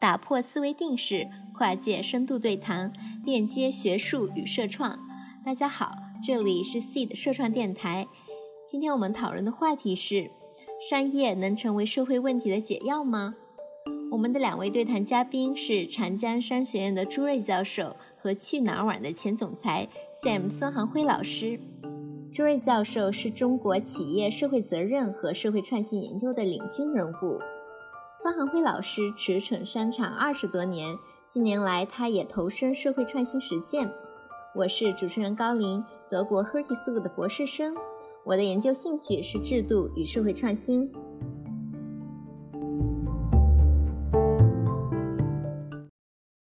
[0.00, 2.92] 打破思维定式，跨界深度对谈，
[3.24, 4.96] 链接学术与社创。
[5.44, 5.90] 大家好，
[6.24, 8.06] 这里是 Seed 社创电台。
[8.64, 10.30] 今天我们讨论的话题是：
[10.88, 13.34] 商业能成为社会问题的解药吗？
[14.12, 19.88] 我们的两位对谈嘉宾是长江商学院的朱瑞教授和去哪儿网的前总裁
[20.22, 21.58] Sam 孙航辉老师。
[22.32, 27.40] 朱瑞教授是中国企业社会责任和社会创新研究的领军人物。
[28.20, 30.96] 孙航辉老师驰骋商场二十多年，
[31.28, 33.88] 近年来他也投身社会创新实践。
[34.56, 37.76] 我是主持人高林，德国 Hertie School 的博士生。
[38.24, 40.90] 我的研究兴趣是制度与社会创新。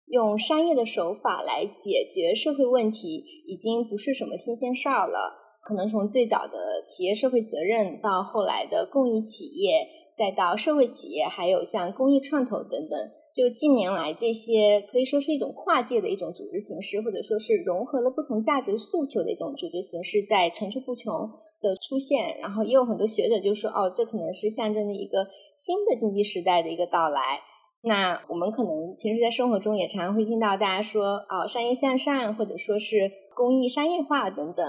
[0.09, 5.32] 用商业的手法来解决社会问题，已经不是什么新鲜事儿了。
[5.62, 6.52] 可能从最早的
[6.87, 10.03] 企业社会责任，到后来的公益企业。
[10.16, 12.96] 再到社会企业，还有像公益创投等等，
[13.34, 21.29] 就近年来这些可以说是一种跨界的一种组织形式，或者说是融合了不同价值诉求的一种组织形式，在层出不穷
[21.60, 22.38] 的出现。
[22.38, 25.26] 然后也有很多学者就说，哦，这可能是象征着一个
[25.57, 27.40] 新的经济时代的一个到来。
[27.82, 34.65] 那我们可能平时在生活中也常常会听到大家说，哦，商业向上，或者说是公益商业化等等。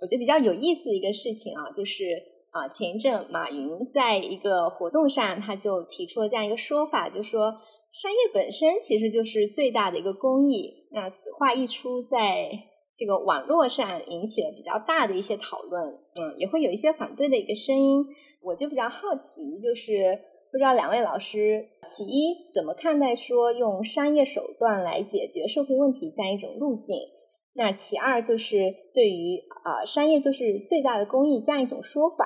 [0.00, 2.37] 我觉得比较有意思的一个事情啊，就是。
[2.50, 7.52] 啊，前一阵马云在一个活动上，他就提出了这样一个说法，就说
[7.92, 10.88] 商业本身其实就是最大的一个公益。
[10.92, 12.48] 那此话一出，在
[12.96, 15.84] 这个网络上引起了比较大的一些讨论，
[16.16, 18.04] 嗯，也会有一些反对的一个声音。
[18.42, 20.18] 我就比较好奇，就是
[20.50, 26.96] 不知道两位老师，其一怎么看待说用商业手段来解决社会问题这样一种路径？
[27.58, 32.24] 那其二就是对于啊商业就是最大的公益这样一种说法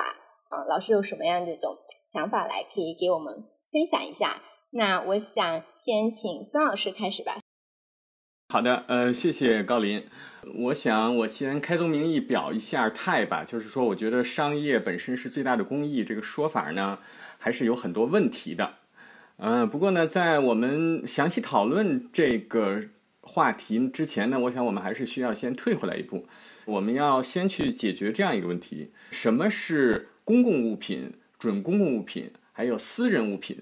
[0.51, 1.75] 啊，老师有什么样这种
[2.13, 3.35] 想法来可以给我们
[3.73, 4.43] 分享一下？
[4.73, 7.39] 那我想先请孙老师开始吧。
[8.51, 10.05] 好的，呃，谢谢高林。
[10.65, 16.99] 我想我先开宗明义表一下态吧，就是说，我觉得商业本身是最大的公益这个说法呢，
[17.39, 18.75] 还是有很多问题的。
[19.39, 22.83] 嗯，不过呢，在我们详细讨论这个。
[23.23, 26.27] 话题之前呢，我想我们还是需要先退回来一步，
[26.67, 33.59] 我们要先去解决这样一个问题：什么是公共物品、准公共物品，还有私人物品？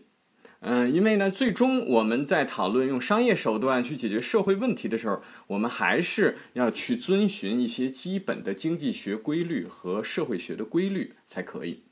[0.63, 11.85] 嗯，因为呢，最终我们在讨论用商业手段去解决社会问题的时候，我们还是要去遵循一些基本的经济学规律和社会学的规律才可以。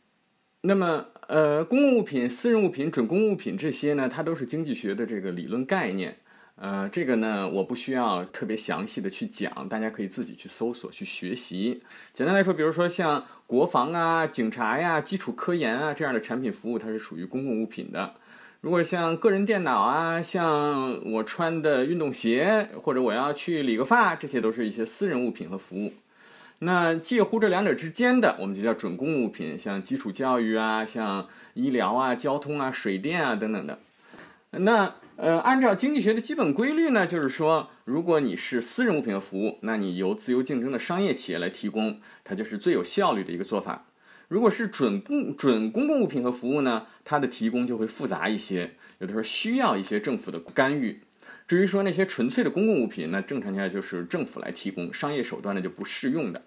[0.62, 6.18] 那么，呃，公共物品、私人物品、准公共物品这些呢，它都是经济学的这个理论概念。
[6.60, 11.82] 呃，这个呢，我不需要特别详细的去讲，大家可以自己去搜索去学习。
[12.12, 18.14] 简单来说，比如说像国防啊、警察呀、基础科研啊这样的产品服务，它是属于公共物品的。
[18.60, 25.92] 如果像个人电脑啊、像我穿的运动鞋，或者我要去理个发，这些都是一些私人物品和服务。
[26.58, 33.78] 那介乎这两者之间的，我们就叫准公共物品，像基础教育啊、像医疗啊、交通啊、水电啊等等的。
[34.50, 43.86] 那呃，按照经济学的基本规律呢，就是说，如果你是私人物品和服务，那你由自由竞争的商业企业来提供，它就是最有效率的一个做法。
[44.28, 51.00] 如果是准公准公共物品和服务呢，它的提供就会复杂一些，有的时候需要一些政府的干预。
[51.48, 56.42] 至于说那些纯粹的公共物品，那正常情况下就是政府来提供，商业手段呢就不适用的。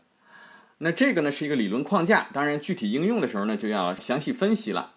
[0.78, 4.94] 那这个呢是一个理论框架，当然具体应用的时候呢就要详细分析了。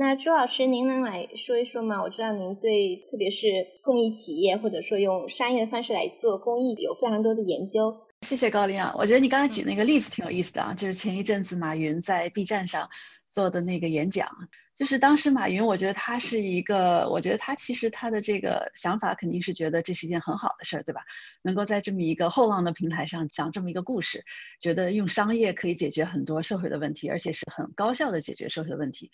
[0.00, 2.00] 那朱老师，您能来说一说吗？
[2.00, 3.48] 我知道您对特别是
[3.82, 7.92] 公益企业，或者说用商业的方式来做公益，有非常多的研究。
[8.20, 12.88] 谢谢高林啊，我觉得你刚才举那个例子挺有意思的啊，就是前一阵子马云在 B 站上
[13.28, 14.28] 做的那个演讲，
[14.76, 21.00] 就是当时马云，我觉得他是一个，我觉得他其实他的这个想法肯定是觉得这是一件很好的事儿，对吧？
[21.42, 24.24] 能够在这么一个后浪的平台上讲这么一个故事，
[24.60, 29.10] 觉得用商业可以解决很多社会的问题，而且是很高效的解决社会的问题。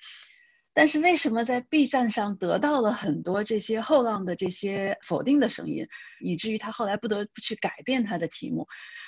[0.76, 5.86] 但是为什么在 B 站上得到了很多这些后浪的这些否定的声音，
[6.20, 8.66] 以至于他后来不得不去改变他的题目？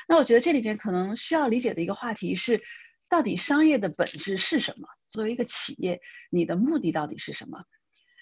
[0.08, 2.62] 那我觉得这里边可能需要理解的一个话题是，
[3.08, 4.86] 到底商业的本质是什么？
[5.10, 7.64] 作为一个企业，你的目的到底是什么？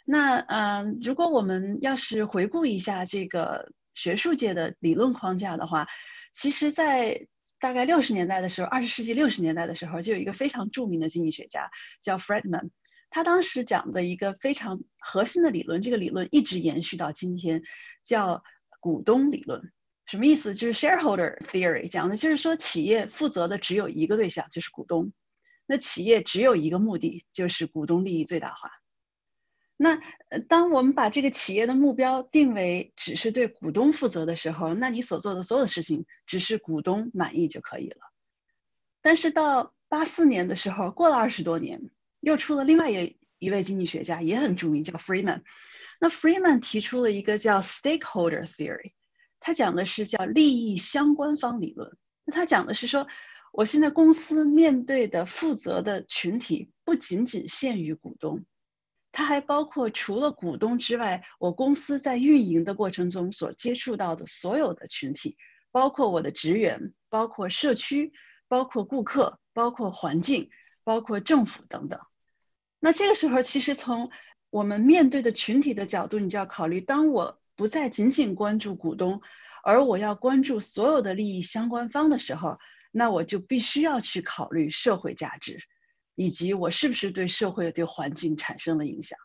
[0.06, 5.86] 那嗯，如果我们要是回顾一下这个学术界的理论框架的话，
[6.32, 7.26] 其实，在
[7.58, 11.70] 大概六十年代的时候，二十世纪六十年代的时候，就有一个非常著名的经济学家
[12.00, 12.70] 叫 Friedman。
[13.14, 17.62] 他当时讲的一个非常核心的理论，这个理论一直延续到今天，
[18.02, 18.42] 叫
[18.80, 19.72] 股东理论。
[20.04, 20.52] 什么意思？
[20.52, 25.12] 就是 shareholder theory，讲的就是说企业负责的只有一个对象，就是股东。
[25.64, 28.68] 那企业只有一个目的，就是股东利益最大化。
[29.76, 30.00] 那
[30.48, 37.98] 当我们把这个企业的目标定为只是对股东负责的时候，那你所做的所有的事情只是股东满意就可以了。
[39.02, 41.80] 但是到八四年的时候，过了二十多年，
[42.24, 45.42] 又出了另外一一位经济学家，也很著名，叫 Freeman。
[46.00, 48.92] 那 Freeman 提出了一个叫 Stakeholder Theory，
[49.38, 51.96] 他讲的是叫利益相关方理论。
[52.24, 53.06] 那他讲的是说，
[53.52, 58.44] 我现在公司面对的负责的群体不仅仅限于股东。
[59.12, 65.36] 它还包括除了股东之外，我公司在运营的过程中所接触到的所有的群体，
[65.70, 68.12] 包括我的职员，包括社区，
[68.48, 70.50] 包括顾客，包括环境，
[70.82, 72.00] 包括政府等等。
[72.84, 74.10] 那这个时候，其实从
[74.50, 79.22] 我们面对的群体的角度，你就要考虑：当我不再仅仅关注股东，
[79.62, 82.58] 而我要关注所有的利益相关方的时候，
[82.92, 85.58] 那我就必须要去考虑社会价值。
[86.14, 89.18] 以及我是不是对社会、对环境产生了影响？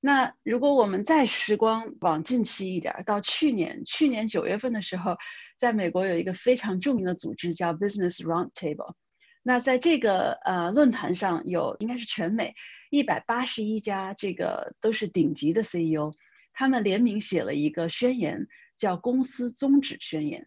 [0.00, 5.18] 那如果我们再时光往近期一点，到去年，去年九月份的时候，
[5.58, 8.94] 在美国有一个非常著名的组织叫 Business Roundtable。
[9.42, 12.54] 那在这个呃论坛上有应该是全美
[12.90, 16.12] 一百八十一家这个都是顶级的 CEO，
[16.52, 20.46] 他们联名写了一个宣言，叫公司宗旨宣言。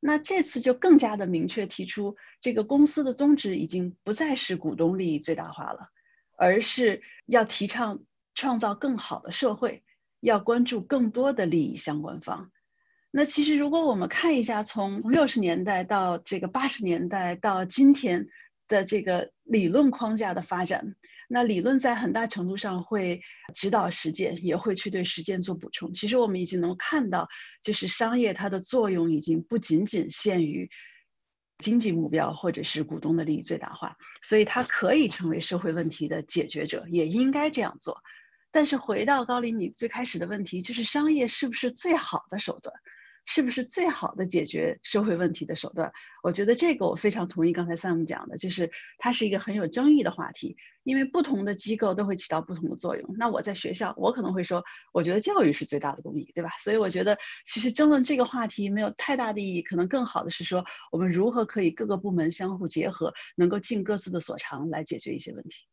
[0.00, 5.88] 那这次就更加的明确提出，这个公司的宗旨已经不再是股东利益最大化了，
[6.36, 8.04] 而是要提倡
[8.34, 9.82] 创造更好的社会，
[10.20, 12.52] 要关注更多的利益相关方。
[13.10, 18.26] 那其实如果我们看一下，从六十年代到这个八十年代到今天
[18.68, 20.94] 的这个理论框架的发展。
[21.30, 23.20] 那理论在很大程度上会
[23.54, 25.92] 指导实践，也会去对实践做补充。
[25.92, 27.28] 其实我们已经能看到，
[27.62, 30.70] 就是商业它的作用已经不仅仅限于
[31.58, 38.02] 经济目标或者是股东的利益最大化，所以它可以成为社会问题的解决者，也应该这样做。
[38.50, 42.74] 但是回到高林你最开始的问题，就是商业是不是最好的手段？
[43.30, 45.92] 是不是最好的解决社会问题的手段？
[46.22, 53.14] 我觉得这个我非常同意刚才 Sam 讲的，就是它是一个很有争议的话题，因为不同的机构都会起到不同的作用。
[53.18, 54.64] 那我在学校，我可能会说，
[54.94, 56.52] 我觉得教育是最大的公益，对吧？
[56.58, 65.66] 所以我觉得其实争论这个话题没有太大的意义，可能更好的是说，我们如何可以各个部门相互结合，能够尽各自的所长来解决一些问题。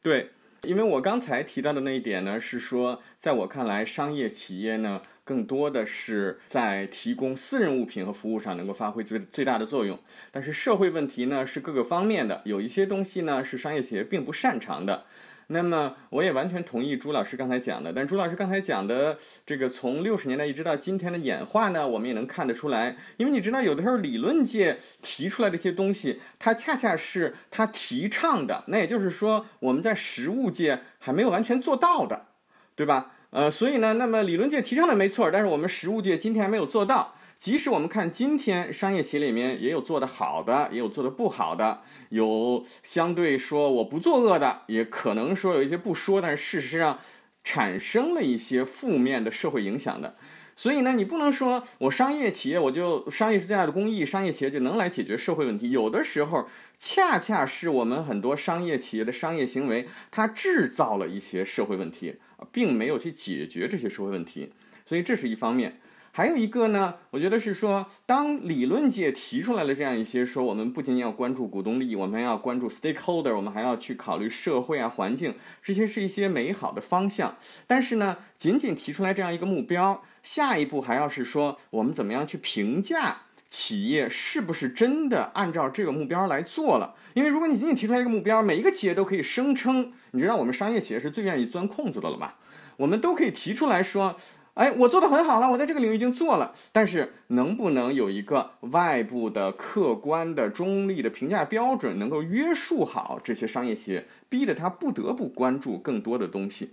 [0.00, 0.30] 对，
[0.62, 5.02] 因为我刚才提到的那一点呢，是说，在我看来，商业企业呢。
[5.24, 9.98] 更多的是在提供私人物品和服务上能够发挥最最大的作用，
[10.30, 15.04] 但是社会问题呢是各个方面的，有一些东西呢是商业企业并不擅长的。
[15.48, 32.28] 那么我也完全同意朱老师刚才讲的，但朱老师刚才讲的这个从六十年代一直到今天的演化呢，我们也能看得出来，因为你知道有的时候理论界提出来的一些东西，它恰恰是他提倡的，那也就是说我们在实物界还没有完全做到的，
[32.74, 33.12] 对吧？
[33.32, 37.14] 呃，所以呢，那么理论界提倡的没错，但是我们实务界今天还没有做到。
[37.38, 41.80] 即使我们看今天商业企业里面也有做得好的，也有做得不好的，
[42.10, 46.98] 有相对说我不作恶的，也可能说有一些不说，但是事实上
[47.42, 50.14] 产生了一些负面的社会影响的。
[50.54, 55.70] 所以呢，你不能说我商业企业我就商业是最大的公益，商业企业就能来解决社会问题。
[55.70, 62.16] 有的时候恰恰是我们很多商业企业的商业行为，它制造了一些社会问题。
[62.50, 64.50] 并没有去解决这些社会问题，
[64.84, 65.78] 所以这是一方面。
[66.10, 77.36] 还有一个呢，我觉得是说，当理论界提出来了这样一些说，我们不仅仅要关注股东利益，我们要关注 stakeholder，我们还要去考虑社会啊、环境，这些是一些美好的方向。
[77.68, 86.94] 但是呢，仅仅提出来这样一个目标，下一步还要是说，我们怎么样去评价企业是不是真的按照这个目标来做了？
[87.14, 92.38] 因为如果你仅仅提出来一个目标，每一个企业都可以声称，你知道我们商业企业是最愿意钻空子的了吧？
[92.78, 94.16] 我们都可以提出来说，
[94.54, 96.54] 哎，我做的很好了，我在这个领域已经做了。
[96.72, 106.70] 但是能不能有一个外部的、客观的、中立的评价标准，能够约束好这些商业企业，逼得他不得不关注更多的东西？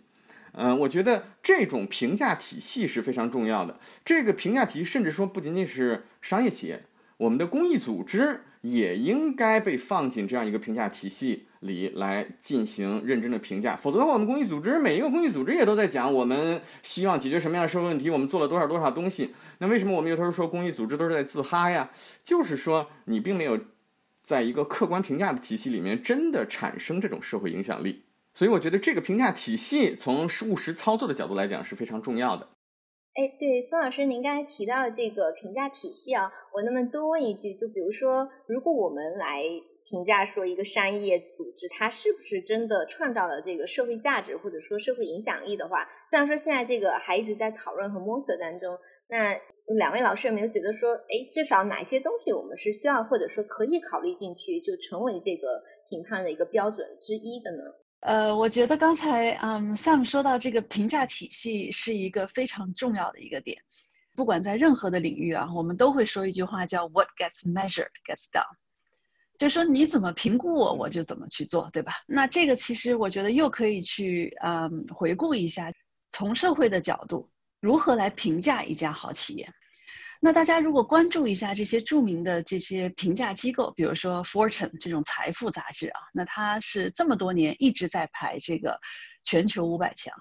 [0.59, 3.79] 嗯，我觉得这种评价体系是非常重要的。
[4.03, 6.83] 这个评价体系，甚至说不仅仅是商业企业，
[7.17, 8.41] 我们的公益组织。
[8.61, 19.33] 也应该被放进这样一个评价体系里来进行认真的评价，否则的话，我们公益组织每一个公益组织也都在讲我们希望解决什么样的社会问题，我们做了多少多少东西。
[19.59, 21.89] 那为什么我们有时候说公益组织都是在自哈呀？
[22.21, 23.57] 就是说你并没有
[24.21, 28.03] 在一个客观评价的体系里面真的产生这种社会影响力。
[28.39, 32.47] 所以我觉得这个评价体系从务实操作的角度来讲是非常重要的。
[33.15, 37.53] 哎，对，孙老师，您刚才提到这个评价体系啊，我那么多问一句？
[37.53, 39.43] 就比如说，如果我们来
[39.83, 48.71] 评价说一个商业组织它是不是真的创造了这个社会价值或者说社会影响力的话，虽然说现在这个还一直在讨论和摸索当中，
[49.09, 49.35] 那
[49.75, 57.63] 两位老师有没有觉得说，哎，至少哪些东西我们是需要或者说可以考虑进去，就成为这个评判的一个标准之一的呢？
[58.01, 63.61] 呃，我觉得刚才嗯，Sam 说到这个评价体系是一个非常重要的一个点。
[64.15, 68.55] 不管在任何的领域啊，我们都会说一句话叫 “What gets measured gets done”，
[69.37, 71.93] 就说你怎么评估我，我就怎么去做，对吧？
[72.07, 75.71] 那这个其实我觉得又可以去嗯回顾一下，
[76.09, 77.29] 从社会的角度
[77.59, 79.53] 如何来评价一家好企业。
[80.21, 88.77] 那大家如果关注一下这些著名的这些评价机构，比如说 Fortune 这种财富杂志啊，那它是这么多年一直在排这个
[89.23, 90.13] 全球五百强。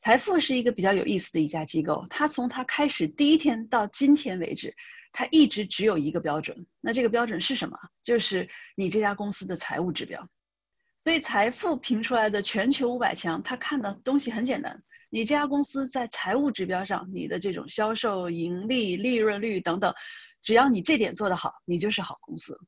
[0.00, 4.74] 财富是一个比较有意思的一家机构，它从它开始第一天到今天为止，
[5.12, 6.66] 它一直只有一个标准。
[6.80, 7.78] 那这个标准是什么？
[8.02, 10.28] 就是你这家公司的财务指标。
[10.98, 14.82] 所以财富评出来的全球五百强，它看的东西很简单。
[15.12, 19.92] 你这家公司在财务指标上，你的这种销售、盈利、利润率等等，
[20.40, 22.58] 只要你这点做得好，你就是好公司。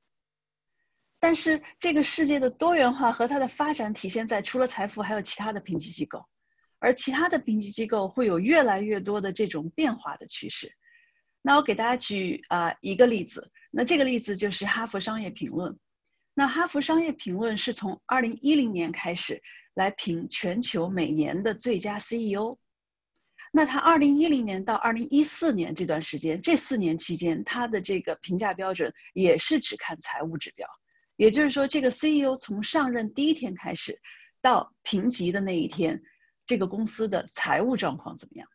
[1.20, 6.26] 但是这个世界的多元化和它的发展体现在除了财富，还有其他的评级机构，
[6.80, 10.72] 而其他的评级机构会有越来越多的这种变化的趋势。
[11.42, 15.78] 那我给大家举啊一个例子，那这个例子就是哈佛商业评论。
[16.34, 19.40] 那哈佛商业评论是从二零一零年开始。
[19.74, 22.58] 来评全球每年的最佳 CEO，
[23.52, 30.68] 那他二零一零年到二零一四年这段时间，这四年期间，他的这个评价标准也是只看财务指标，
[31.16, 33.98] 也就是说，这个 CEO 从上任第一天开始，
[34.42, 36.02] 到评级的那一天，
[36.46, 38.46] 这个公司的财务状况怎么样？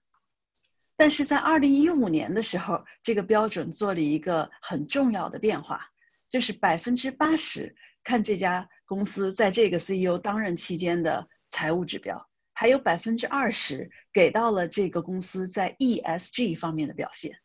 [0.96, 5.90] 但是在二零一五年的时候，这个标准做了一个很重要的变化，
[6.30, 8.70] 就是百分之八十看这家。
[8.88, 17.38] 公司在这个 CEO 当任期间的财务指标，还有百分之二十给到了这个公司在 ESG 方面的表现。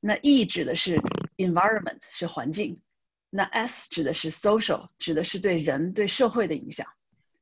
[0.00, 1.00] 那 E 指的是
[1.36, 2.82] environment 是环境，
[3.30, 6.86] 那 S 指的是 social 指的是对人对社会的影响，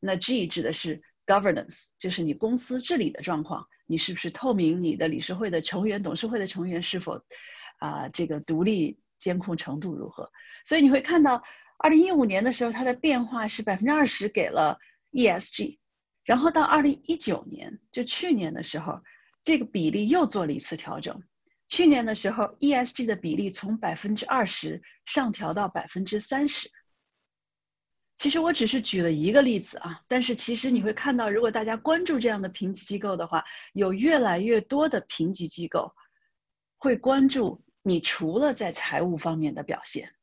[0.00, 4.82] 那 G 指的是 governance 就是你公司治理的状况，你是不是透明？
[4.82, 7.22] 你的理事会的成员、董事会的成员是否
[7.78, 10.30] 啊这个独立监控程度如何？
[10.66, 11.42] 所以你会看到。
[11.78, 14.78] 二零一五年的时候，它的变化是百分之二十给了
[15.12, 15.78] ESG，
[16.24, 19.00] 然后到二零一九年，就去年的时候，
[19.42, 21.22] 这个比例又做了一次调整。
[21.68, 26.70] 去年的时候，ESG 的比例从百分之二十上调到百分之三十。
[28.16, 35.94] 其实我只是举了一个例子啊，但是其实你会看到，如果大家关注这样的评级机构的话，有越来越多的评级机构
[36.78, 40.14] 会关注你除了在财务方面的表现，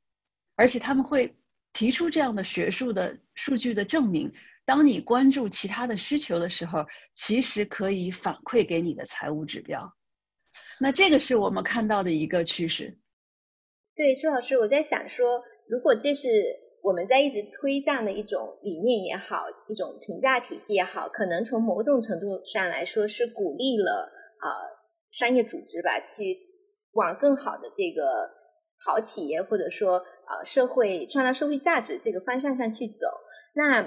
[0.55, 1.37] 而且他们会。
[1.73, 4.31] 提出这样的学术的数据的证明，
[4.63, 9.91] 当你关注其他的需求的时候，其实可以反馈给你的财务指标。
[10.79, 12.99] 那这个是我们看到的一个趋势。
[13.95, 16.29] 对，朱老师，我在想说，如果这是
[16.83, 24.45] 我们在一直推这样的一种理念也好，一种评价体系也好，可能从某种程度上来说是鼓励了啊
[25.09, 26.37] 商业组织吧，去
[26.91, 28.29] 往更好的这个
[28.77, 29.99] 好企业或者说。
[30.27, 33.07] 呃，社会创造社会价值这个方向上去走，
[33.55, 33.81] 那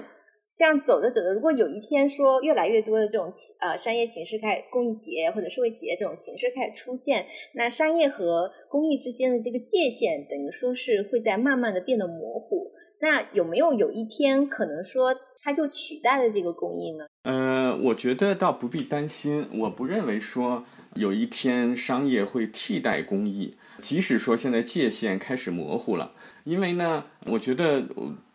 [0.56, 12.72] 这样走着走着，如果有一天说越来越多的这种企呃商业形式开公益企业或者社会企业这种形式开始出现，那商业和公益之间的这个界限等于说是会在慢慢的变得模糊。
[13.02, 17.04] 那有没有有一天可能说它就取代了这个公益呢？
[17.24, 20.64] 呃，我觉得倒不必担心，我不认为说
[20.94, 26.12] 有一天商业会替代公益，即使说现在界限开始模糊了。
[26.44, 27.84] 因为呢，我觉得，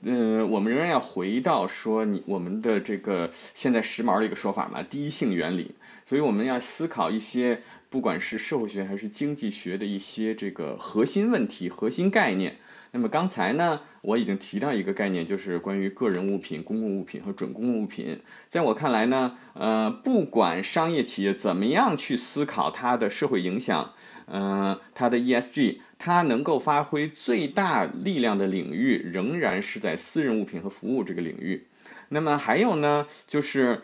[0.04, 5.76] 呃，我们仍然要回到说你我们的这个现在时髦的一个说法嘛，第一性原理。
[6.06, 12.58] 所以我们要思考一些，不管是社会学还是经济学的一些这个核心问题、核心概念。
[12.94, 18.20] 那么刚才呢，我已经提到一个概念，就是关于个人物品、公共物品和准公共物品。
[18.50, 23.94] 在我看来呢，呃，不管商业企业怎么样去思考它的社会影响，
[24.28, 31.68] 嗯，它的 ESG，它能够发挥最大力量的领域仍然是在私人物品和服务这个领域。
[32.10, 33.84] 那么还有呢，就是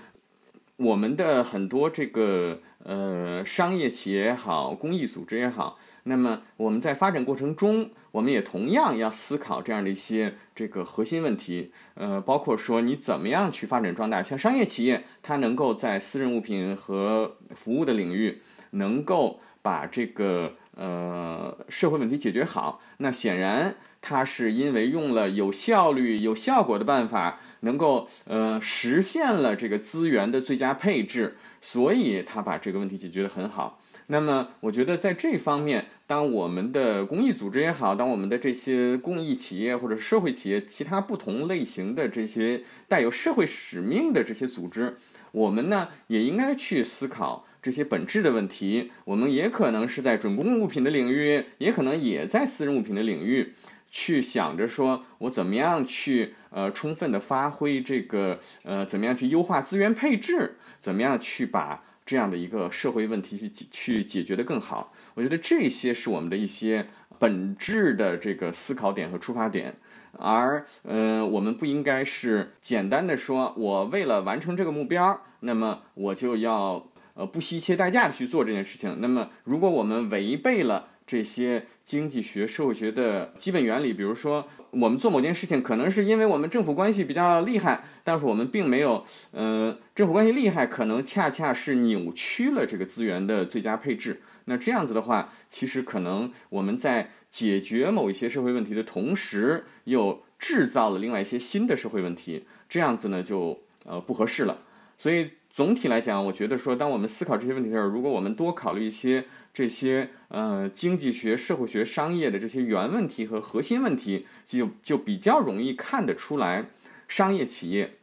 [0.76, 5.78] 我们的很多这个呃商业企业也好，公益组织也好。
[6.04, 14.24] 那么我们在发展过程中，我们也同样要思考这样的一些这个核心问题，呃，包括说你怎么样去发展壮大。
[14.24, 18.40] 像商业企业，它能够在私人物品和服务的领域，
[18.72, 23.76] 能够把这个呃社会问题解决好，那显然。
[24.00, 33.80] 它是因为用了有效率、有效果的办法，能够呃实现了这个资源的最佳配置，所以他把这个问题解决得很好。
[34.10, 44.96] 那么，我觉得在这方面，当我们的公益组织也好，当我们的这些公益企业或者社会企业，其他不同类型的这些带有社会使命的这些组织，
[45.34, 48.92] 我们呢也应该去思考这些本质的问题。
[49.04, 53.56] 我们也可能是在准公共物品的领域，也可能也在私人物品的领域，
[53.90, 61.84] 去想着说我怎么样去呃充分的发挥这个呃怎么样去优化资源配置，怎么样去把。
[62.08, 66.88] 这样的一个社会问题去去解决的更好，我觉得这些是我们的一些
[67.20, 69.76] 本质的这个思考点和出发点，
[70.18, 79.00] 而呃，我们不应该是简单的说，我为了完成这个目标，那么我就要呃不惜一切代价的去做这件事情。
[79.02, 94.22] 那么，如果我们违背了，这些经济学、社会学的基本原理，比如说，我们做某件事情，可能是因为我们政府关系比较厉害，但是我们并没有，呃，政府关系厉害，可能恰恰是扭曲了这个资源的最佳配置。
[94.50, 104.60] 那这样子的话，其实可能我们在解决某一些社会问题的同时，又制造了另外一些新的社会问题，这样子呢，就呃不合适了。
[104.98, 109.24] 所以总体来讲，我觉得说，当我们思考这些问题的时候，如果我们多考虑一些。
[109.58, 116.70] 这些呃经济学、社会学、商业的这些原问题和核心问题，就就比较容易看得出来，
[117.08, 117.98] 商业企业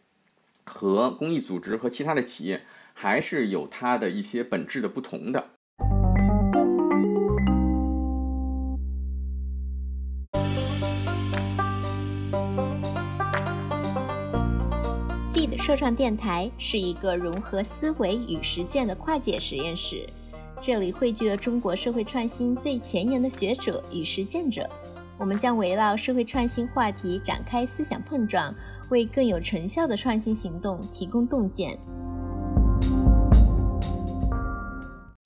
[0.64, 5.50] 和公益组织和其他的企业还是有它的一些本质的不同的。
[15.20, 20.04] Seed 社创电台是一个融合思维与实践的跨界实验室。
[20.66, 24.66] 这里汇聚了中国社会创新最前沿的学者与实践者，
[25.18, 28.54] 我们将围绕社会创新话题展开思想碰撞，
[28.88, 31.78] 为更有成效的创新行动提供洞见。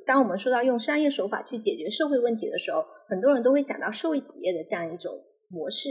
[0.04, 5.12] 当我们说到用商业手法去解决社会问题的时候，很多人都会想到社会企业的这样一种
[5.46, 5.88] 模式，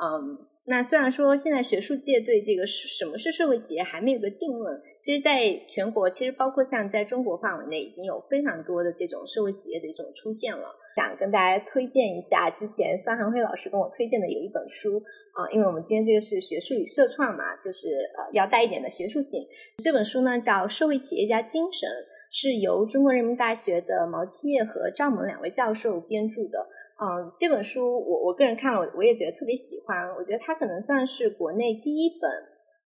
[0.00, 0.53] 嗯。
[0.66, 10.74] 那虽然说现在学术界对这个什么是社会企业还没有个定论，其实在全国，其实包括像在中国范围内，已经有非常多的这种社会企业的一种出现了。
[10.96, 14.96] 想跟大家推荐一下，之前桑寒辉老师跟我推荐的有一本书
[15.32, 19.46] 啊，因为我们今天这个是学术与社创嘛，就是呃要带一点的学术性。
[19.82, 21.86] 这本书呢叫《社会企业家精神》，
[22.30, 26.66] 是由中国人民大学的毛七业和赵萌两位教授编著的。
[26.96, 30.08] 嗯，这本书我我个人看了，我也觉得特别喜欢。
[30.16, 32.30] 我觉得它可能算是国内第一本，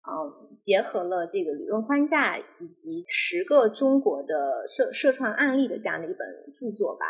[0.08, 6.20] 嗯，结合了这个理论框架以及十个中国的社社创案例的这样的一本
[6.56, 7.06] 著作吧。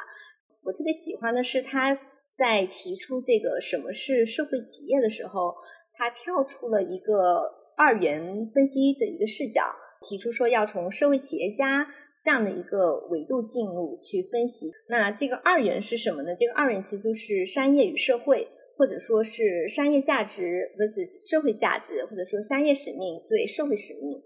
[0.64, 1.96] 我特别喜欢的是他
[2.36, 5.54] 在提出这个什么是社会企业的时候，
[5.94, 7.44] 他跳出了一个
[7.78, 9.62] 二元分析的一个视角，
[10.02, 11.88] 提出说要从社会企业家。
[12.20, 16.36] 这样的一个维度进入去分析，那这个二元是什么呢？
[16.36, 24.22] 这个二元其实就是商业与社会，或者说是商业价值 versus 社会价值，或者说商业使命对社会使命。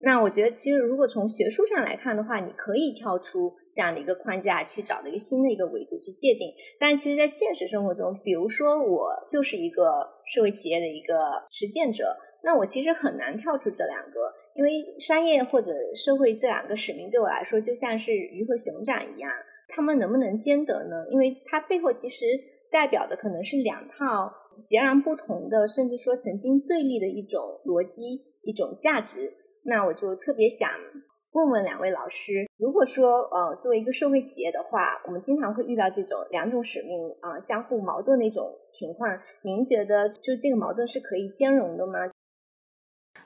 [0.00, 6.52] 那我觉得，其实如果从学术上来看的话，你可以跳出这样的一个框架，去找到一个新的一个维度去界定。
[6.78, 11.14] 但其实，在现实生活中，比如说我就是一个社会企业的一个
[11.48, 14.20] 实践者，那我其实很难跳出这两个。
[14.56, 19.30] 因为商业或者社会这两个使命对我来说就像是鱼和熊掌一样，
[19.68, 21.06] 他们能不能兼得呢？
[21.10, 22.26] 因为它背后其实
[22.70, 24.32] 代表的可能是两套
[24.64, 28.02] 截然不同的，甚至说曾经对立的一种逻辑、
[28.42, 29.32] 一种价值。
[29.64, 30.70] 那我就特别想
[31.32, 39.10] 问问两位老师，如果说呃作为一个社会企业的话，我们经常会遇到这种两种使命啊相互矛盾的一种情况，
[39.42, 41.98] 您觉得就这个矛盾是可以兼容的吗？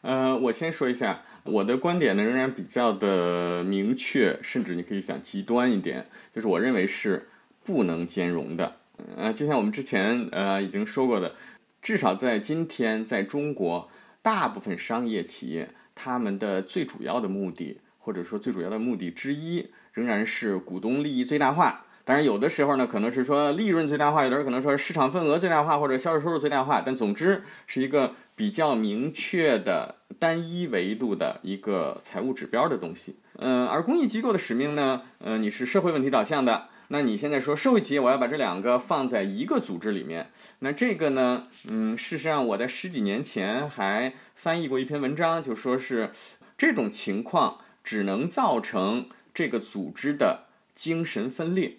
[0.03, 7.29] 呃，我先说一下我的观点呢，仍然比较的明确，甚至你可以想极端一点，就是我认为是
[7.65, 8.77] 不能兼容的。
[9.17, 11.35] 呃，就像我们之前呃已经说过的，
[11.81, 13.89] 至少在今天，在中国，
[14.23, 21.87] 大部分商业企业他们的最主要的目的，或者说最主要的目的之一，仍然是股东利益最大化。
[22.05, 26.83] 当然，有的时候呢，可能是说利润最大化，有的人可能说市场份额最大化，或者销售收入最大化。
[26.85, 33.17] 但总之是一个比较明确的单一维度的一个财务指标的东西。
[33.37, 36.69] 嗯，而公益机构的使命呢，呃，你是社会问题导向的。
[36.93, 46.11] 那你现在说社会企业，我要把这两个放在一个组织里面，那这个呢，嗯，事实上我在十几年前还翻译过一篇文章，就说是
[46.59, 51.77] 这种情况只能造成这个组织的精神分裂。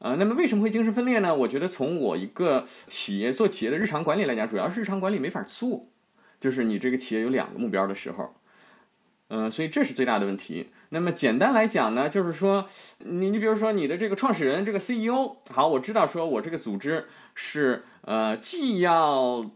[0.00, 1.34] 呃，那么为什么会精神分裂呢？
[1.34, 5.82] 我觉得从我一个企业做企业的日常管理来讲，主要是日常管理没法做，
[6.40, 8.34] 就是你这个企业有两个目标的时候，
[9.28, 10.70] 嗯，所以这是最大的问题。
[10.88, 12.66] 那么简单来讲呢，就是说
[12.98, 19.50] 你你比如说你的这个创始人这个 CEO，好，我知道说我这个组织是呃既要。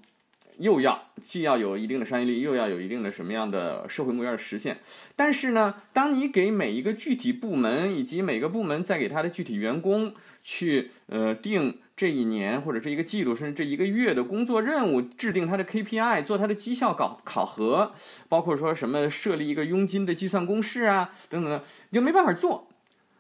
[0.58, 4.78] 又要既要有一定的商业利益，又要有一定的什么样的社会目标的实现。
[5.16, 17.92] 但是呢，当你给每一个具体部门以及每个部门再给他的具体员工去呃定这一年或者这一个季度甚至这一个月的工作任务，制定他的 KPI，做他的绩效考考核，
[18.28, 22.68] 包括说什么设立一个佣金的计算公式啊等等的，你就没办法做。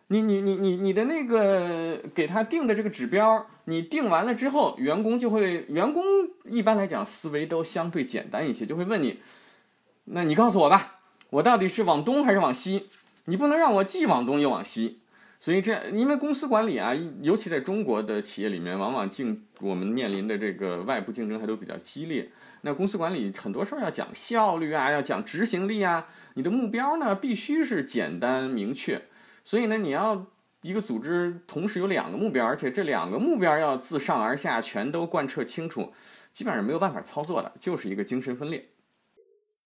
[0.08, 6.04] 你你你你你的那个给他定的这个指标，你定完了之后，员工就会，员工
[6.44, 9.20] 一般来讲思维都相对简单一些，就会问你，
[10.04, 12.88] 那你告诉我吧，我到底是往东还是往西？
[13.24, 15.00] 你不能让我既往东又往西。
[15.40, 22.30] 所以这因为公司管理啊，尤其在中国的企业里面，往往竞我们面临的这个外部竞争还都比较激烈。
[22.62, 29.02] 那公司管理很多事儿要讲效率啊，要讲执行力啊，你的目标呢必须是简单明确。
[29.44, 30.26] 所以呢，你要
[30.62, 35.92] 一个组织同时有两个目标，而且这两个目标要自上而下全都贯彻清楚，
[36.32, 38.64] 基本上没有办法操作的，就是一个精神分裂。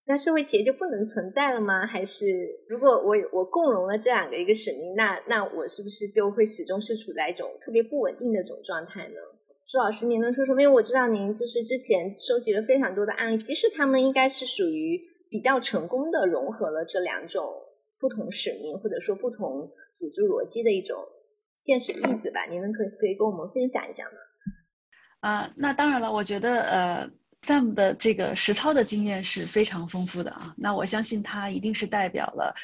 [0.06, 1.86] 那社会企业就不能存在了吗？
[1.86, 2.26] 还是
[2.66, 9.16] 如果我我共融了这两个一个使命，那那我是不是就会始终是处在一种特别不稳定的一种状态呢？
[9.70, 10.58] 朱老师，您能说说？
[10.58, 17.44] 因为我知道您就是之前收集了非常多的案例，其实他们应该是属于比较成功的融合了这两种。
[17.98, 20.96] 不同使命或者说不同组织逻辑的一种
[21.54, 24.18] 现实例子吧，您能可可以跟我们分享一下吗？
[25.20, 27.10] 啊，那当然了，我觉得呃
[27.42, 30.54] ，Sam 的这个实操的经验是非常丰富的啊。
[30.56, 32.54] 那我相信他一定是代表了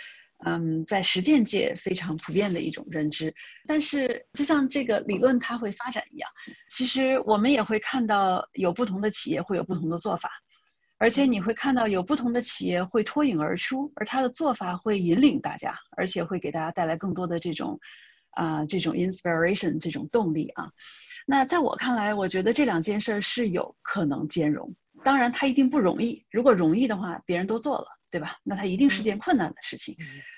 [0.46, 3.34] 嗯，在实践界非常普遍的一种认知。
[3.66, 6.30] 但是就像这个理论它会发展一样，
[6.70, 10.30] 其实我们也会看到有不同的企业会有不同的做法。
[11.04, 17.78] 而且你会看到有不同的企业会脱颖而出，而他的做法会引领大家，而且会给大家带来更多的这种，
[18.30, 20.70] 啊，这种 inspiration 这种动力啊。
[21.26, 24.74] 那在我看来，我觉得这两件事是有可能兼容。
[25.02, 26.24] 当然，它一定不容易。
[26.30, 28.38] 如果容易的话，别人都做了，对吧？
[28.44, 29.96] 那它一定是件困难的事情。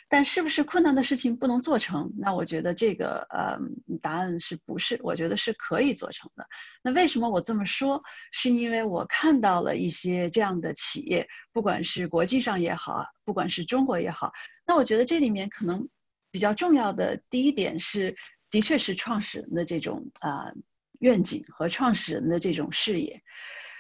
[0.09, 2.11] 但是不是困难的事情不能做成？
[2.17, 3.59] 那我觉得这个呃
[4.01, 4.99] 答案是不是？
[5.03, 6.47] 我觉得是可以做成的。
[6.83, 8.03] 那为什么我这么说？
[8.33, 14.33] 是因为我看到了一些这样的企业，不管是国际上也好，不管是中国也好。
[14.67, 15.87] 那我觉得这里面可能
[16.31, 18.17] 比较重要的第一点是，
[18.51, 20.51] 的确是创始人的这种啊
[21.01, 23.23] 愿景和创始人的这种视野。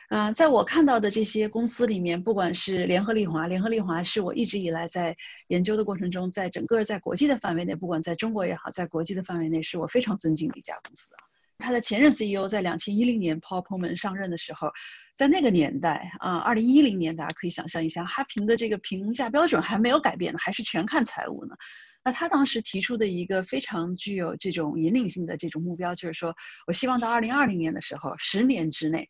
[0.08, 5.16] 嗯，在我看到的这些公司里面，不管是联合利华，联合利华是我一直以来在
[5.48, 11.26] 研究的过程中，在整个在国际的范围内，不管在中国也好，在国际的范围内，是我非常尊敬的一家公司啊。
[11.58, 14.70] 他的前任 CEO 在两千一零年 Paul Polman 上任的时候，
[15.16, 21.56] 在那个年代啊，二零一零年，大家可以想象一下，哈平的这个评价标准还没有改变呢，还是全看财务呢。
[22.04, 26.36] 那他当时提出的一个非常具有这种引领性的这种目标，就是说
[26.68, 29.08] 我希望到二零二零年的时候，十年之内。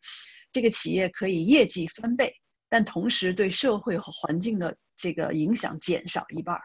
[0.51, 2.33] 这个企业可以业绩翻倍，
[2.69, 6.61] 但同时对社会和环境的这个影响减少一半儿。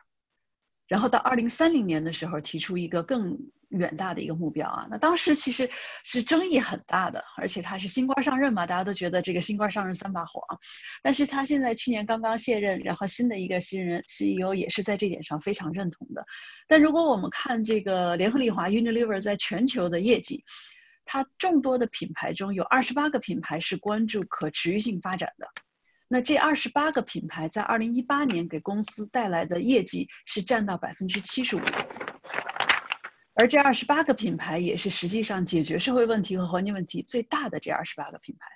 [0.89, 3.39] 然后到二零三零年的时候，提出一个更
[3.71, 4.87] 远大的一个目标啊。
[4.91, 5.71] 那当时其实
[6.05, 10.43] 是争议很大的，而且他是新官上任嘛，大家都觉得这个新官上任三把火。
[11.03, 16.23] 但是他现在去年刚刚卸任，然后新的一个新人 CEO 也是在这点上非常认同的。
[16.69, 20.45] 但如果我们看这个联合利华 Unilever 在全球的业绩，
[21.05, 25.47] 它众多的品牌中有二十八个品牌是关注可持续性发展的，
[26.09, 31.61] 那这二十八个品牌在二零一八年给公司带来的业绩是占到百分之七十五，
[33.35, 38.47] 而这二十八个品牌也是实际上解决社会问题和环境问题最大的这二十八个品牌。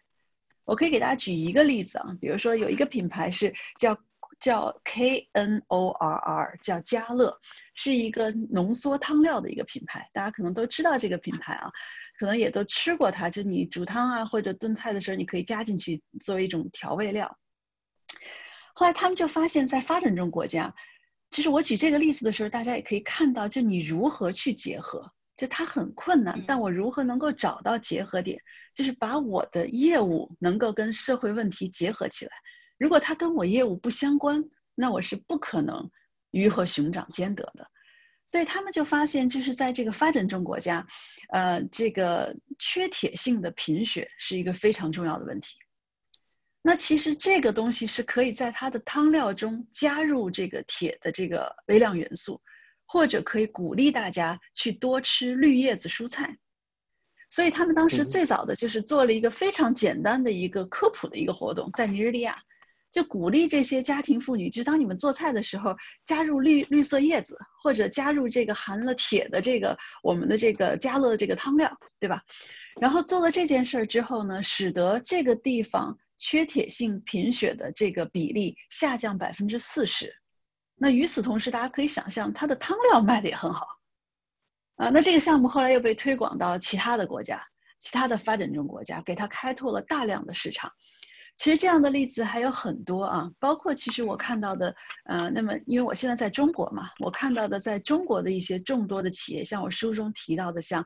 [0.65, 3.97] 我可以给大家举一个例子啊，比如说有一个品牌是叫
[4.41, 7.41] 叫 K N O R R，叫家乐，
[7.73, 11.71] 是一个浓缩汤料的一个品牌，大家可能都知道这个品牌啊。
[12.19, 17.39] 可能也都吃过它，就你煮汤啊或者炖菜的时候，你可以加进去作为一种调味料。
[18.75, 20.75] 后来他们就发现，在发展中国家，
[21.31, 28.41] 其实我举这个例子的时候，大家也可以看到，就你如何去结合，就它很困难，但我如何能够找到结合点，
[28.75, 32.33] 就是把我的业务能够跟社会问题结合起来。
[32.79, 35.91] 如果它跟我业务不相关，那我是不可能
[36.31, 37.67] 鱼和熊掌兼得的。
[38.27, 40.87] 所以他们就发现，就是在这个发展中国家，
[41.31, 45.57] 呃，这个缺铁性的贫血是一个非常重要的问题。
[46.61, 52.43] 那其实这个东西是可以在它的汤料中加入这个铁的这个微量元素，
[52.85, 56.37] 或者可以鼓励大家去多吃绿叶子蔬菜。
[57.29, 62.43] 所以他们当时最早的就是做了一个非常简单的一个科普的一个活动，在尼日利亚，
[62.91, 71.71] 就鼓励这些家庭妇女，就当你们做菜的时候，加入绿绿色叶子，或者加入这个含了铁的这个我们的这个加乐的这个汤料，
[72.01, 72.23] 对吧？
[72.81, 80.15] 然后做了这件事儿之后呢，使得这个地方缺铁性贫血的这个比例下降百分之四十。
[80.75, 83.67] 那与此同时，大家可以想象，它的汤料卖的也很好。
[84.77, 87.43] 啊，那这个项目后来又被推广到其他的国家，
[87.79, 90.71] 其他的发展中国家，给它开拓了大量的市场。
[91.37, 100.85] 其实这样的例子还有很多啊，包括其实我看到的，呃，那么因为我现在在中国嘛，我看到的在中国的一些众多的企业，像我书中提到的，像，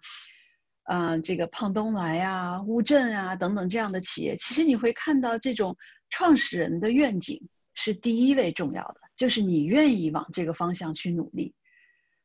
[0.85, 5.77] 呃，这个胖东来啊、乌镇啊等等这样的企业，其实你会看到这种
[6.09, 11.55] 创始人的愿景是第一位重要的，就是你愿意往这个方向去努力，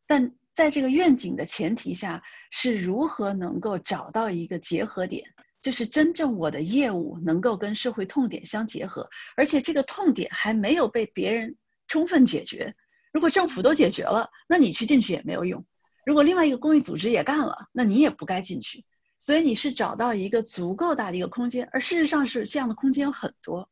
[0.08, 0.36] 但。
[0.56, 5.35] 在这个愿景的前提下，是如何能够找到一个结合点，
[5.66, 12.76] 就是真正我的业务能够跟社会痛点相结合，而且这个痛点还没有被别人充分解决。
[13.12, 15.64] 如果政府都解决了，那你去进去也没有用；
[16.06, 18.86] 如果另外一个公益组织也干了，那你也不该进去。
[19.18, 23.68] 所以你是找到一个足够大的一个空间，而事实上是这样的空间有很多。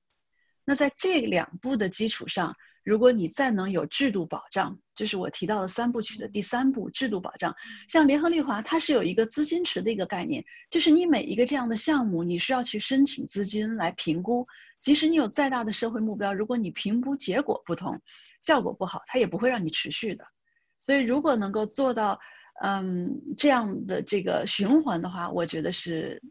[0.65, 2.55] 那在这两步的基础上。
[2.83, 7.55] 如果你再能有制度保障，就是我提到的三部曲的第三步制度保障。
[7.87, 14.45] 像联合利华，它是有一个资金池的一个概念，就是你每一个这样的项目，你需要去申请资金来评估。
[14.81, 17.97] 即使你有再大的社会目标，如果你评估结果不同，
[18.41, 20.25] 效果不好，它也不会让你持续的。
[20.81, 22.19] 所以，如果能够做到，
[22.61, 26.21] 嗯，这样的这个循环的话，我觉得是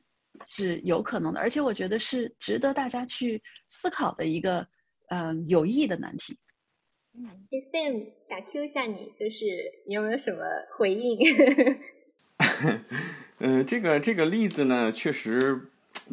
[0.47, 4.69] 是有可能的，而且我觉得是值得大家去思考的一个。
[5.14, 6.38] 嗯，有益的难题。
[7.14, 9.44] 嗯，Sam 想 Q 一下你，就是
[9.87, 10.38] 你有没有什么
[10.79, 11.18] 回应？
[13.37, 15.68] 呃，这个这个例子呢，确实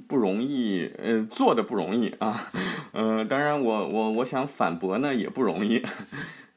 [0.05, 2.51] 不容易，呃，做的不容易啊。
[2.91, 5.81] 呃，当然，我我我想反驳呢，也不容易。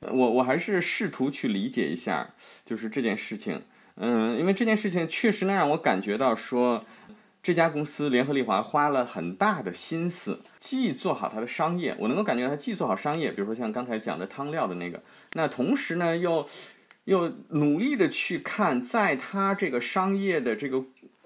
[0.00, 3.62] 我我还是试图去理解一下，就是这件事情。
[3.94, 6.84] 嗯，因为这件事情确实能让我感觉到说。
[7.42, 15.02] 这家公司联合利华花了很大的心思，既做好它的商业，我能够感觉到它既做好商业，比如说像刚才讲的汤料的那个，
[15.32, 16.46] 那同时呢，又
[17.06, 20.84] 又努力的去看，在它这个商业的这个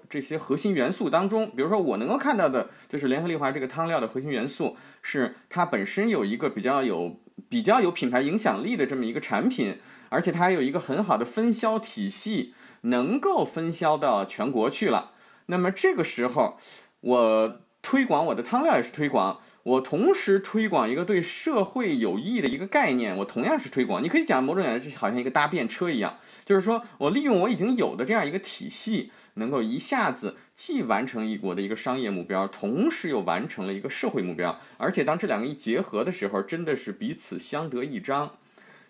[0.08, 15.10] 这些核心元素当中，比如说我能够看到的，就是联合利华这个汤料的核心元素是它本身有一个比较有比较有品牌影响力的这么一个产品，而且它还有一个很好的分销体系，能够分销到全国去了。
[15.46, 16.58] 那么这个时候，
[17.00, 24.02] 我推广我的汤料也是推广，我同时推广一个对社会有益的一个概念，我同样是推广。
[24.02, 38.36] 你可以讲某种讲，就好像一个搭便车一样，就是说我利用我已经有的这样一个体系，能够一下子既完成一国的一个商业目标，同时又完成了一个社会目标，而且当这两个一结合的时候，真的是彼此相得益彰。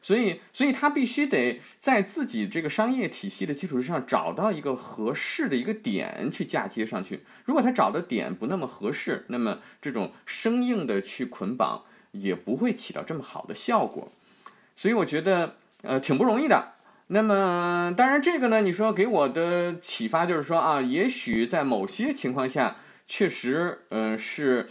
[0.01, 7.25] 所以，所以他必须得在自己这个商业体系的基础之上，找到一个合适的一个点去嫁接上去。
[7.45, 14.13] 如果他找的点不那么合适，那么这种生硬的去捆绑也不会起到这么好的效果。
[14.77, 16.75] 所以我觉得，呃，挺不容易的。
[17.09, 24.67] 那么，当然这个呢，你说给我的启发就是说啊，也许在某些情况下，确实，嗯，是。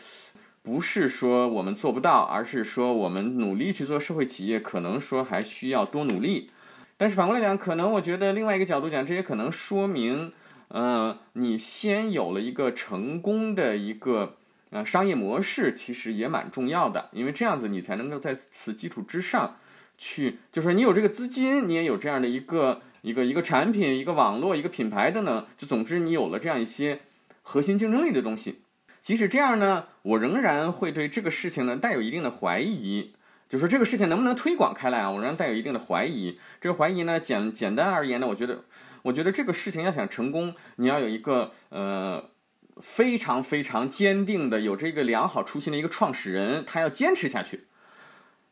[0.65, 6.49] 不是说我们做不到，而是说我们努力去做社会企业，可能说还需要多努力。
[6.97, 10.34] 但是反过来讲，可能我觉得另外一个角度讲，这也可能说明，
[10.69, 14.38] 呃，你先有了一个成功的一个
[14.71, 19.58] 呃商业模式，其实也蛮重要的，因为这样子你才能够在此基础之上，
[19.99, 27.01] 去就说你有这个资金，你也有这样的一个一个一个产品、一个网络、一个品牌等等，就总之你有了这样一些
[27.43, 28.56] 核心竞争力的东西。
[29.05, 33.13] 即使这样呢，我仍然会对这个事情呢带有一定的怀疑，
[33.47, 35.11] 就说这个事情能不能推广开来啊？
[35.11, 36.39] 我仍然带有一定的怀疑。
[36.59, 38.63] 这个怀疑呢，简简单而言呢，我觉得，
[39.03, 42.31] 我觉得这个事情要想成功，你要有一个呃
[42.77, 47.65] 非常非常坚定的、有这个良好初心的一个创始人，他要坚持下去。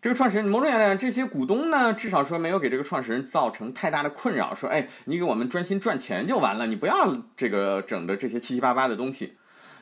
[0.03, 9.33] 这个创始人某种意义上，这些股东呢，至少说没有给这个创始人造成太大的困扰，说，哎，你给我们专心赚钱就完了，你不要这个整的这些七七八八的东西。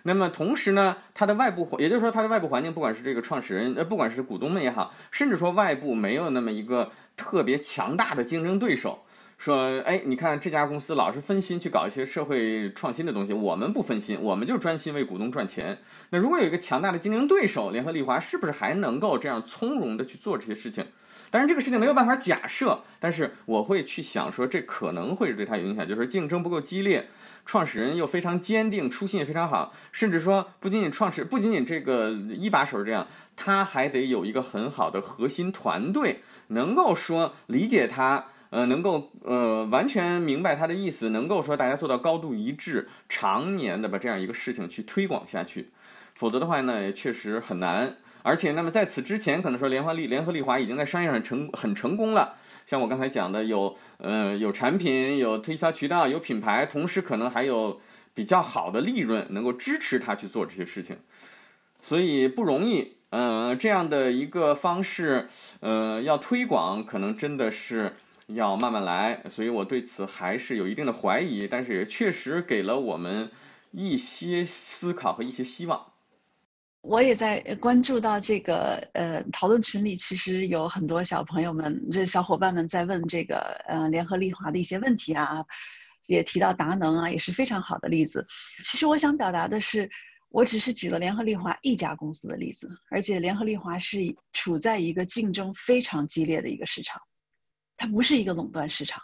[0.04, 9.04] 那么同时呢，它的外部环，也就是说它的外部环境，不管是这个创始人，呃，不管是股东们也好，甚至说外部没有那么一个特别强大的竞争对手，
[9.38, 15.78] 说，哎，你看这家公司老是分心去搞一些社会创新的东西，我们不分心，我们就专心为股东赚钱。
[16.10, 20.86] 那如果有一个强大的竞争对手，联合利华是不是还能够这样从容的去做这些事情？
[21.32, 27.08] 当然，这个事情没有办法假设，但是我会去想说，这可能会对他有影响，就是竞争不够激烈，
[27.46, 45.70] 创始人又非常坚定，初心也非常好，甚至说不仅仅创始，不仅仅这个一把手这样，他还得有一个很好的核心团队，能够说理解他，呃，能够呃完全明白他的意思，能够说大家做到高度一致，常年的把这样一个事情去推广下去，
[46.14, 47.96] 否则的话呢，也确实很难。
[48.24, 52.36] 而且，那么在此之前，可能说联华利联合利华已经在商业上成很成功了。
[52.66, 57.82] 像我刚才讲的，有呃有产品，有推销渠道，有品牌，同时可能还有
[58.14, 60.98] 比较好的利润，能够支持他去做这些事情。
[61.82, 65.28] 所以不容易，嗯，这样的一个方式，
[65.62, 67.94] 呃，要推广，可能真的是
[68.28, 69.24] 要慢慢来。
[69.30, 73.32] 所以我对此还是有一定的怀疑，但是也确实给了我们
[73.72, 75.88] 一些思考和一些希望。
[76.82, 85.46] 我也在关注到这个呃讨论群里，其实有很多小朋友们，这小伙伴们在问这个呃联合利华的一些问题啊，
[86.08, 88.26] 也提到达能啊，也是非常好的例子。
[88.64, 89.88] 其实我想表达的是，
[90.30, 94.00] 我只是举了联合利华一家公司的例子，而且联合利华是
[94.34, 97.00] 处在一个竞争非常激烈的一个市场，
[97.78, 99.02] 它不是一个垄断市场。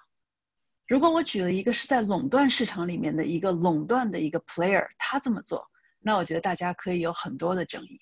[0.88, 5.70] 如果我举了一个是在垄断市场里面的一个垄断的一个 player，他这么做。
[6.00, 8.00] 那我觉得大家可以有很多的争议，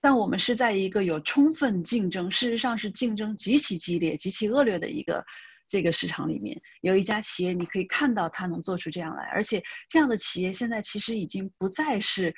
[0.00, 5.24] 但我们是在一个有充分竞争，事实上是竞争极其激烈、极其恶劣的一个
[5.66, 12.34] 这个市场里面，有一家企业，你可以看到它能做出这样来，而且这样的企业现在其实已经不再是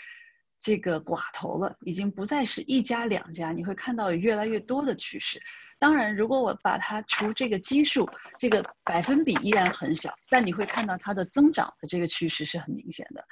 [0.58, 5.40] 这个寡头了，已经不再是一家两家，你会看到有越来越多的趋势。
[5.78, 8.06] 当然，如果我把它除这个基数，
[8.38, 13.24] 这个百分比依然很小，但你会看到它的增长的这个趋势是很明显的。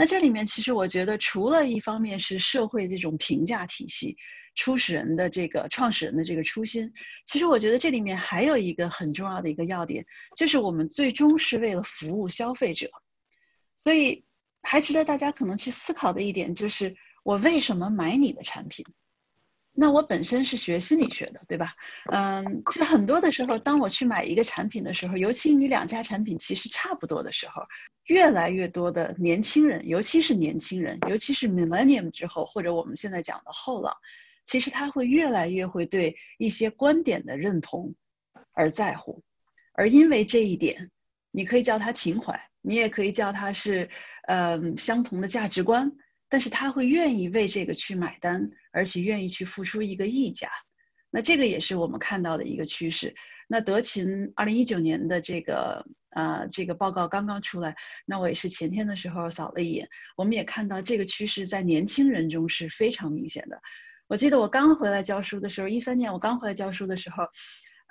[0.00, 4.16] 那这里面其实我觉得，除了一方面是社会这种评价体系，
[4.54, 6.90] 初始人的这个创始人的这个初心，
[7.26, 10.06] 其实我觉得这里面还有一个很重要的一个要点，
[10.38, 12.88] 就是我们最终是为了服务消费者，
[13.76, 14.24] 所以
[14.62, 18.86] 还值得大家可能去思考的一点就是，我为什么买你的产品？
[19.80, 21.72] 那我本身是学心理学的，对吧？
[22.12, 27.62] 嗯，就很多的时候，当我去买一个产品的时候，尤其你两家产品其实差不多的时候。
[28.04, 33.94] 越来越多的年轻人，尤其是年轻人，尤其是 millennium 之后，或者我们现在讲的后浪，
[34.44, 37.94] 其实他会越来越会对一些观点的认同
[38.52, 39.22] 而在乎，
[39.74, 40.90] 而因为这一点，
[41.30, 43.88] 你可以叫他情怀，你也可以叫他是，
[44.26, 45.92] 嗯，相同的价值观，
[46.30, 50.48] 但是他会愿意为这个去买单，而且愿意去付出一个溢价，
[51.10, 53.14] 那这个也是我们看到的一个趋势。
[53.48, 57.74] 那德勤二零一九年的这个啊这个报告刚刚出来，
[58.06, 63.60] 那我也是前天的时候扫了一眼，我们也看到这个趋势在年轻人中是非常明显的。
[64.06, 67.24] 我记得我刚回来教书的时候，一三年我刚回来教书的时候，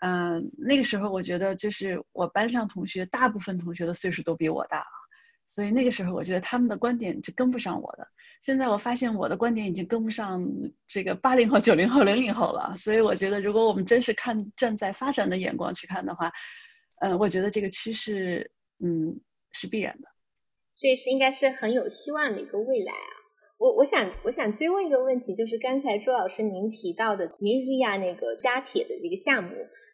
[0.02, 4.86] 嗯，那个时候我觉得就是我班上同学大部分同学的岁数都比我大，
[5.46, 8.08] 所以那个时候我觉得他们的观点就跟不上我的。
[8.42, 10.42] 现在我发现我的观点已经跟不上
[10.88, 16.32] 这个八零后、九零后、零零后了，所以我觉得，如果我们真是看站在发展的眼光去看的话，
[17.02, 18.50] 嗯，我觉得这个趋势，
[18.80, 19.20] 嗯，
[19.52, 20.08] 是必然的。
[20.74, 23.12] 所以是应该是很有希望的一个未来啊！
[23.58, 29.50] 我我想我想追问一个问题，就是刚才周老师您提到的尼日利亚那个加铁的这个项目，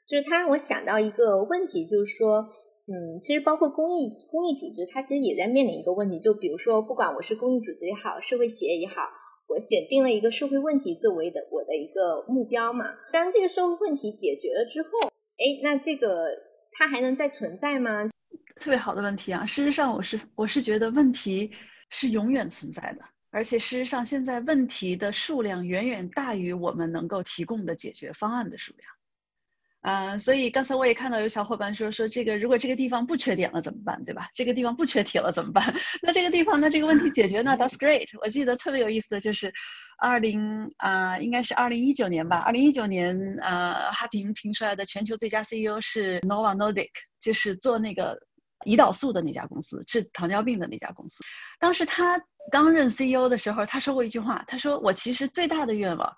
[0.08, 2.48] 就是它让我想到一个问题，就是说。
[2.88, 6.20] 嗯，其实包括公益公益组织，它其实也在面临一个问题。
[6.20, 9.02] 就比如说，不管我是公益组织也好，社会企业也好，
[9.48, 12.86] 我选定了一个社会问题作为的我的一个目标嘛。
[13.12, 14.90] 当这个社会问题解决了之后，
[15.38, 16.28] 哎，那这个
[16.74, 18.12] 它还能再存在吗？
[18.56, 19.46] 特别好的问题啊！
[19.46, 21.52] 事实上，我是我是觉得问题
[21.90, 28.95] 是永远存在的，而且事实上，现在问题的数量远远大于我们能够提供的解决方案的数量。
[29.88, 34.28] 嗯，所以刚才我也看到有小伙伴说说这个，如果这个地方不缺点了怎么办，对吧？
[34.34, 35.64] 这个地方不缺铁了怎么办？
[36.02, 38.08] 那这个地方呢，这个问题解决呢？That's great。
[38.20, 39.54] 我记得特别有意思的就是，
[40.00, 42.40] 二零啊，应该是二零一九年吧。
[42.40, 46.90] 二零一九年，呃，哈平评出来的全球最佳 CEO 是 Nova Nordic，
[47.22, 48.18] 就是做那个
[48.66, 51.24] 胰岛素的那家公司，治糖尿病的那家公司。
[51.60, 52.20] 当时他
[52.52, 56.12] 刚任 CEO 的时候，他说过一句话，他说：“我其实最大的愿望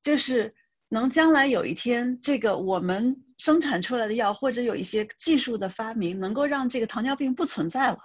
[0.00, 0.54] 就是。”
[0.92, 7.98] 能将来有一天，这个我们生产出来的药，或者有一些技术的发明，能够让这个糖尿病不存在了。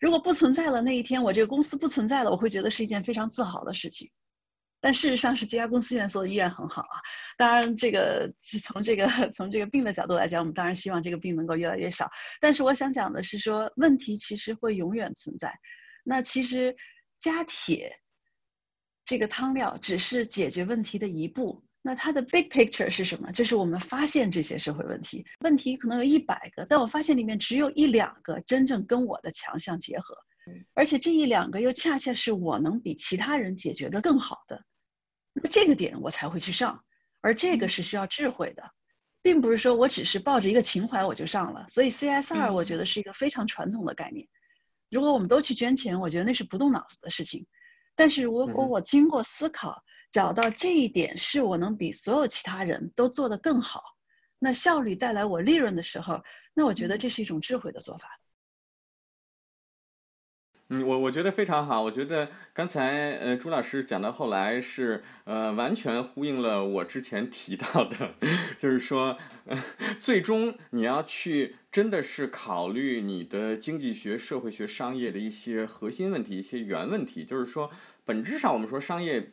[0.00, 4.10] 如果不存在了，那一天我这个公司不存在了，我会觉得是一件非常自豪的事情。
[4.80, 6.96] 但事实上是这家公司现在做的依然很好啊。
[7.36, 12.10] 当然，这个是从这个从这个病的角度来讲，我们当然希望这个病能够越来越少。
[12.40, 15.52] 但是我想讲的是说，问题其实会永远存在。
[16.02, 16.74] 那其实
[17.18, 17.92] 加铁
[19.04, 21.62] 这个汤料只是解决问题的一步。
[21.82, 23.32] 那它的 big picture 是什么？
[23.32, 30.14] 就是我们发现这些社会问题，问题可能有一百个，但我发现里面只有一两个真正跟我的强项结合，
[30.74, 34.62] 而且这一两个又恰恰是我能比其他人解决的更好的，
[35.32, 36.84] 那这个点我才会去上，
[37.22, 38.70] 而这个是需要智慧的，
[39.22, 41.64] 并不是说我只是抱着一个情怀我就上了。
[41.70, 44.28] 所以 CSR 我觉得是一个非常传统的概念，
[44.90, 47.46] 如果我们都去捐钱，我觉得那是不动脑子的事情，
[47.96, 49.82] 但是如果我经过思考。
[50.10, 53.96] 找到这一点是我能比所有其他人都做得更好，
[54.38, 58.18] 那效率带来我利润的时候，那我觉得这是一种智慧的做法。
[60.72, 61.82] 嗯，我我觉得非常好。
[61.82, 68.14] 我觉得刚才呃朱老师讲到后来是呃完全呼应了我之前提到的，
[68.56, 69.18] 就是说，
[70.00, 77.24] 最终你要去真的是考虑你的经济学、社会学、商业的一些核心问题、一些原问题。
[77.24, 77.70] 就是说，
[78.04, 79.32] 本质上我们说商业。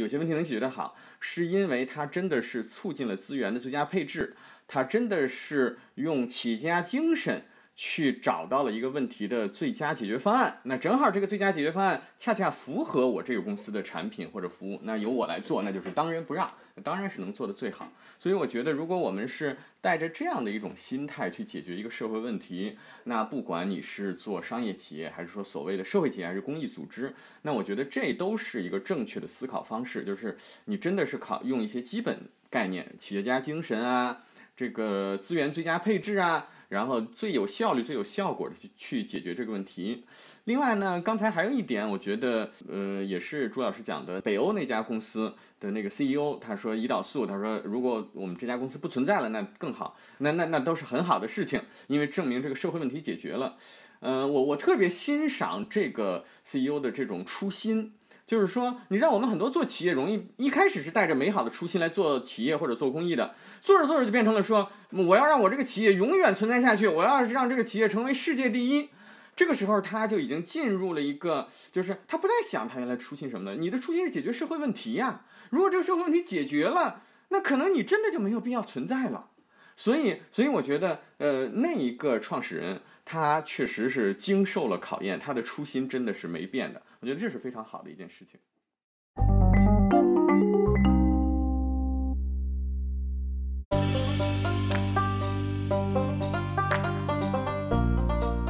[0.00, 4.36] 有些问题能解决得好，是因为它真的是促进了资源的最佳配置，
[4.68, 7.44] 它真的是用企业家精神
[7.76, 10.60] 去找到了一个问题的最佳解决方案。
[10.64, 16.50] 那正好这个最佳解决方案恰恰符合我这个公司的产品或者服务，那由我来做，那就是当仁不让。
[16.84, 34.22] 当然是能做的最好，所以我觉得，如果我们是带着这样的一种心态去解决一个社会问题，那不管你是做商业企业，还是说所谓的社会企业，还是公益组织，那我觉得这都是一个正确的思考方式，就是你真的是考用一些基本概念，企业家精神啊，
[34.56, 36.48] 这个资源最佳配置啊。
[36.68, 40.04] 然后最有效率、最有效果的去去解决这个问题。
[40.46, 53.56] 另外呢，刚才还有一点，我觉得呃也是朱老师讲的，北欧那家公司的那个 CEO 他说胰岛素，他说如果我们这家公司不存在了，那更好，那那那都是很好的事情，因为证明这个社会问题解决了。
[54.00, 57.92] 呃，我我特别欣赏这个 CEO 的这种初心。
[58.26, 68.88] 就是说，你让我们很多做企业容易一开始是带着美好的初心来做企业或者做公益的，做着做着就变成了说，我要让我这个企业永远存在下去，我要让这个企业成为世界第一。
[69.36, 73.56] 这个时候他就已经进入了一个，就是他不再想他原来初心什么的。
[73.56, 75.20] 你的初心是解决社会问题呀，
[75.50, 79.28] 如果这个社会问题解决了，那可能你真的就没有必要存在了。
[79.76, 86.82] 所以，所以我觉得，呃，那一个创始人他确实是经受了考验，他的初心真的是没变的。
[86.98, 88.40] 我觉得这是非常好的一件事情。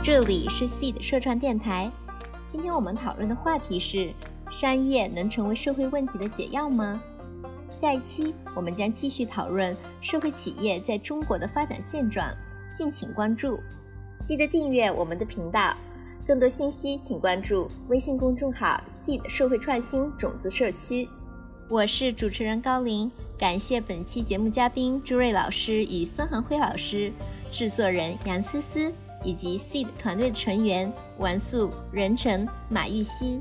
[0.03, 1.93] 这里是 Seed 社创电台，
[2.47, 4.11] 今天我们讨论的话题是：
[4.51, 6.99] 商业能成为社会问题的解药吗？
[7.71, 12.35] 下一期我们将继续讨论社会企业在中国的发展现状，
[12.73, 13.61] 敬请关注。
[14.27, 15.73] 记得订阅我们的频道。
[16.27, 21.09] 更多信息，请关注微信公众号 “seed 社会创新种子社区”。
[21.71, 23.09] 我是主持人高林，
[23.39, 27.13] 感谢本期节目嘉宾朱瑞老师与孙恒辉老师，
[27.53, 33.41] 制作人杨思思以及 seed 团队成员王素、任晨、马玉溪。